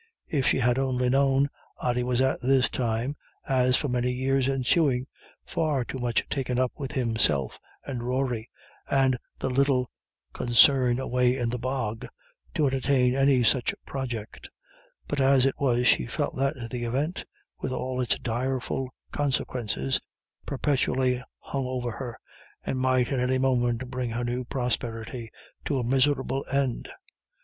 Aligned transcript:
If 0.29 0.47
she 0.47 0.57
had 0.57 0.79
only 0.79 1.09
known, 1.09 1.47
Ody 1.79 2.01
was 2.01 2.21
at 2.21 2.41
this 2.41 2.71
time, 2.71 3.15
as 3.47 3.77
for 3.77 3.87
many 3.87 4.11
years 4.11 4.49
ensuing, 4.49 5.05
far 5.45 5.85
too 5.85 5.99
much 5.99 6.27
taken 6.27 6.57
up 6.57 6.71
with 6.75 6.93
himself, 6.93 7.59
and 7.85 8.01
Rory, 8.01 8.49
and 8.89 9.15
"the 9.37 9.51
little 9.51 9.91
consarn 10.33 10.97
away 10.97 11.37
in 11.37 11.51
the 11.51 11.59
bog," 11.59 12.07
to 12.55 12.65
entertain 12.65 13.13
any 13.13 13.43
such 13.43 13.75
project; 13.85 14.49
but 15.07 15.21
as 15.21 15.45
it 15.45 15.59
was 15.59 15.85
she 15.85 16.07
felt 16.07 16.35
that 16.35 16.55
the 16.71 16.83
event, 16.83 17.23
with 17.59 17.71
all 17.71 18.01
its 18.01 18.17
direful 18.17 18.89
consequences, 19.11 20.01
perpetually 20.47 21.23
hung 21.41 21.67
over 21.67 21.91
her, 21.91 22.17
and 22.65 22.79
might 22.79 23.11
at 23.11 23.19
any 23.19 23.37
moment 23.37 23.91
bring 23.91 24.09
her 24.09 24.23
new 24.23 24.45
prosperity 24.45 25.29
to 25.65 25.77
a 25.77 25.83
miserable 25.83 26.43
end. 26.51 26.89